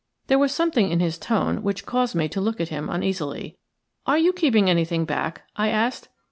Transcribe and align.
There 0.25 0.39
was 0.39 0.51
something 0.51 0.89
in 0.89 0.99
his 0.99 1.19
tone 1.19 1.61
which 1.61 1.85
caused 1.85 2.15
me 2.15 2.27
to 2.29 2.41
look 2.41 2.59
at 2.59 2.69
him 2.69 2.89
uneasily. 2.89 3.59
"Are 4.07 4.17
you 4.17 4.33
keeping 4.33 4.67
anything 4.67 5.05
back?" 5.05 5.43
I 5.55 5.67
asked. 5.69 6.09